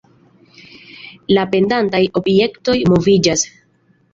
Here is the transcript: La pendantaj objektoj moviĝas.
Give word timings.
La 1.37 1.45
pendantaj 1.51 2.01
objektoj 2.23 2.77
moviĝas. 2.95 3.45